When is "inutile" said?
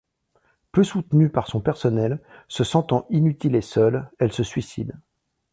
3.11-3.55